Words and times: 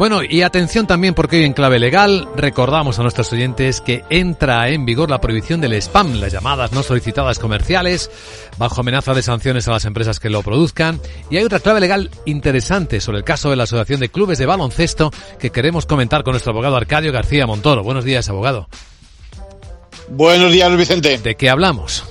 Bueno, 0.00 0.22
y 0.26 0.40
atención 0.40 0.86
también 0.86 1.12
porque 1.12 1.36
hoy 1.36 1.44
en 1.44 1.52
clave 1.52 1.78
legal 1.78 2.26
recordamos 2.34 2.98
a 2.98 3.02
nuestros 3.02 3.30
oyentes 3.34 3.82
que 3.82 4.02
entra 4.08 4.70
en 4.70 4.86
vigor 4.86 5.10
la 5.10 5.20
prohibición 5.20 5.60
del 5.60 5.74
spam, 5.74 6.14
las 6.14 6.32
llamadas 6.32 6.72
no 6.72 6.82
solicitadas 6.82 7.38
comerciales, 7.38 8.10
bajo 8.56 8.80
amenaza 8.80 9.12
de 9.12 9.20
sanciones 9.20 9.68
a 9.68 9.72
las 9.72 9.84
empresas 9.84 10.18
que 10.18 10.30
lo 10.30 10.42
produzcan. 10.42 10.98
Y 11.28 11.36
hay 11.36 11.44
otra 11.44 11.60
clave 11.60 11.80
legal 11.80 12.08
interesante 12.24 12.98
sobre 12.98 13.18
el 13.18 13.24
caso 13.24 13.50
de 13.50 13.56
la 13.56 13.64
Asociación 13.64 14.00
de 14.00 14.08
Clubes 14.08 14.38
de 14.38 14.46
Baloncesto 14.46 15.10
que 15.38 15.50
queremos 15.50 15.84
comentar 15.84 16.22
con 16.22 16.32
nuestro 16.32 16.52
abogado 16.52 16.76
Arcadio 16.76 17.12
García 17.12 17.46
Montoro. 17.46 17.84
Buenos 17.84 18.06
días, 18.06 18.26
abogado. 18.30 18.68
Buenos 20.08 20.50
días, 20.50 20.74
Vicente. 20.78 21.18
¿De 21.18 21.34
qué 21.34 21.50
hablamos? 21.50 22.09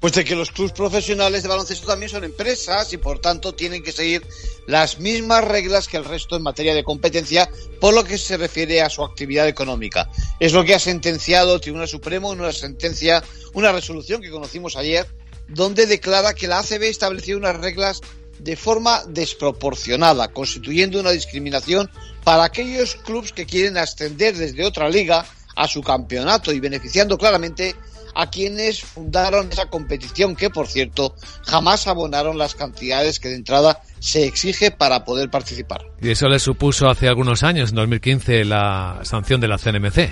Pues 0.00 0.14
de 0.14 0.24
que 0.24 0.34
los 0.34 0.50
clubes 0.50 0.72
profesionales 0.72 1.42
de 1.42 1.48
baloncesto 1.50 1.86
también 1.86 2.08
son 2.08 2.24
empresas 2.24 2.90
y 2.94 2.96
por 2.96 3.18
tanto 3.18 3.54
tienen 3.54 3.82
que 3.82 3.92
seguir 3.92 4.26
las 4.66 4.98
mismas 4.98 5.44
reglas 5.44 5.88
que 5.88 5.98
el 5.98 6.06
resto 6.06 6.36
en 6.36 6.42
materia 6.42 6.74
de 6.74 6.82
competencia 6.82 7.50
por 7.80 7.92
lo 7.92 8.02
que 8.02 8.16
se 8.16 8.38
refiere 8.38 8.80
a 8.80 8.88
su 8.88 9.04
actividad 9.04 9.46
económica. 9.46 10.10
Es 10.38 10.54
lo 10.54 10.64
que 10.64 10.74
ha 10.74 10.78
sentenciado 10.78 11.54
el 11.54 11.60
Tribunal 11.60 11.86
Supremo 11.86 12.32
en 12.32 12.40
una 12.40 12.52
sentencia, 12.52 13.22
una 13.52 13.72
resolución 13.72 14.22
que 14.22 14.30
conocimos 14.30 14.74
ayer, 14.76 15.06
donde 15.48 15.86
declara 15.86 16.32
que 16.32 16.48
la 16.48 16.60
ACB 16.60 16.84
estableció 16.84 17.36
unas 17.36 17.58
reglas 17.58 18.00
de 18.38 18.56
forma 18.56 19.04
desproporcionada, 19.06 20.32
constituyendo 20.32 20.98
una 20.98 21.10
discriminación 21.10 21.90
para 22.24 22.44
aquellos 22.44 22.94
clubes 22.94 23.32
que 23.32 23.44
quieren 23.44 23.76
ascender 23.76 24.34
desde 24.34 24.64
otra 24.64 24.88
liga 24.88 25.26
a 25.56 25.68
su 25.68 25.82
campeonato 25.82 26.52
y 26.52 26.60
beneficiando 26.60 27.18
claramente 27.18 27.76
a 28.14 28.30
quienes 28.30 28.82
fundaron 28.82 29.50
esa 29.50 29.66
competición, 29.66 30.36
que 30.36 30.50
por 30.50 30.66
cierto 30.66 31.14
jamás 31.44 31.86
abonaron 31.86 32.38
las 32.38 32.54
cantidades 32.54 33.20
que 33.20 33.28
de 33.28 33.36
entrada 33.36 33.82
se 33.98 34.24
exige 34.24 34.70
para 34.70 35.04
poder 35.04 35.30
participar. 35.30 35.82
Y 36.00 36.10
eso 36.10 36.28
le 36.28 36.38
supuso 36.38 36.88
hace 36.88 37.08
algunos 37.08 37.42
años, 37.42 37.70
en 37.70 37.76
2015, 37.76 38.44
la 38.44 39.00
sanción 39.02 39.40
de 39.40 39.48
la 39.48 39.58
CNMC. 39.58 40.10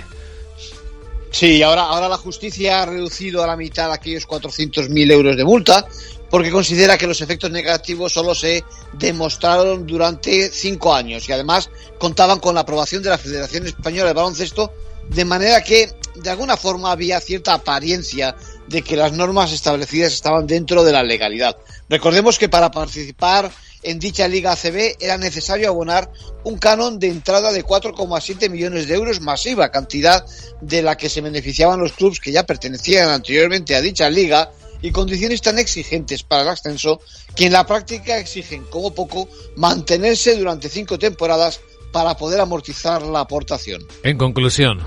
Sí, 1.31 1.61
ahora, 1.61 1.83
ahora 1.83 2.09
la 2.09 2.17
justicia 2.17 2.81
ha 2.81 2.85
reducido 2.87 3.43
a 3.43 3.47
la 3.47 3.55
mitad 3.55 3.91
aquellos 3.91 4.27
400.000 4.27 5.11
euros 5.11 5.37
de 5.37 5.43
multa 5.43 5.85
porque 6.29 6.51
considera 6.51 6.97
que 6.97 7.07
los 7.07 7.21
efectos 7.21 7.51
negativos 7.51 8.13
solo 8.13 8.35
se 8.35 8.63
demostraron 8.93 9.85
durante 9.85 10.49
cinco 10.49 10.93
años 10.93 11.27
y 11.27 11.31
además 11.31 11.69
contaban 11.97 12.39
con 12.39 12.55
la 12.55 12.61
aprobación 12.61 13.01
de 13.03 13.09
la 13.09 13.17
Federación 13.17 13.65
Española 13.65 14.09
de 14.09 14.13
Baloncesto, 14.13 14.71
de 15.09 15.25
manera 15.25 15.63
que 15.63 15.89
de 16.15 16.29
alguna 16.29 16.57
forma 16.57 16.91
había 16.91 17.19
cierta 17.19 17.53
apariencia 17.53 18.35
de 18.67 18.81
que 18.81 18.95
las 18.95 19.13
normas 19.13 19.51
establecidas 19.51 20.13
estaban 20.13 20.47
dentro 20.47 20.83
de 20.83 20.91
la 20.91 21.03
legalidad. 21.03 21.57
Recordemos 21.89 22.37
que 22.37 22.49
para 22.49 22.71
participar 22.71 23.51
en 23.81 23.99
dicha 23.99 24.27
Liga 24.27 24.51
ACB 24.51 24.97
era 24.99 25.17
necesario 25.17 25.69
abonar 25.69 26.11
un 26.43 26.57
canon 26.57 26.99
de 26.99 27.07
entrada 27.07 27.51
de 27.51 27.65
4,7 27.65 28.49
millones 28.49 28.87
de 28.87 28.95
euros 28.95 29.21
masiva, 29.21 29.71
cantidad 29.71 30.25
de 30.61 30.81
la 30.81 30.97
que 30.97 31.09
se 31.09 31.21
beneficiaban 31.21 31.79
los 31.79 31.93
clubes 31.93 32.19
que 32.19 32.31
ya 32.31 32.45
pertenecían 32.45 33.09
anteriormente 33.09 33.75
a 33.75 33.81
dicha 33.81 34.09
liga 34.09 34.51
y 34.81 34.91
condiciones 34.91 35.41
tan 35.41 35.59
exigentes 35.59 36.23
para 36.23 36.43
el 36.43 36.49
ascenso 36.49 37.01
que 37.35 37.45
en 37.45 37.53
la 37.53 37.65
práctica 37.65 38.17
exigen 38.17 38.65
como 38.65 38.93
poco 38.93 39.27
mantenerse 39.55 40.35
durante 40.35 40.69
cinco 40.69 40.97
temporadas 40.97 41.59
para 41.91 42.15
poder 42.15 42.39
amortizar 42.39 43.01
la 43.01 43.21
aportación. 43.21 43.85
En 44.03 44.17
conclusión, 44.17 44.79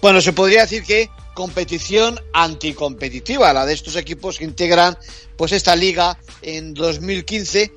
bueno, 0.00 0.20
se 0.20 0.32
podría 0.32 0.62
decir 0.62 0.84
que 0.84 1.10
competición 1.34 2.20
anticompetitiva, 2.32 3.52
la 3.52 3.64
de 3.64 3.74
estos 3.74 3.96
equipos 3.96 4.38
que 4.38 4.44
integran 4.44 4.98
pues 5.36 5.52
esta 5.52 5.76
liga 5.76 6.18
en 6.42 6.74
2015 6.74 7.72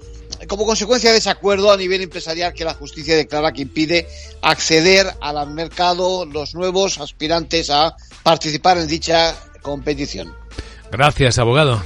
como 0.47 0.65
consecuencia 0.65 1.11
de 1.11 1.17
ese 1.17 1.29
acuerdo 1.29 1.71
a 1.71 1.77
nivel 1.77 2.01
empresarial 2.01 2.53
que 2.53 2.65
la 2.65 2.73
justicia 2.73 3.15
declara 3.15 3.51
que 3.51 3.61
impide 3.61 4.07
acceder 4.41 5.13
al 5.21 5.49
mercado 5.51 6.25
los 6.25 6.55
nuevos 6.55 6.99
aspirantes 6.99 7.69
a 7.69 7.95
participar 8.23 8.77
en 8.77 8.87
dicha 8.87 9.35
competición. 9.61 10.33
Gracias, 10.91 11.37
abogado. 11.37 11.83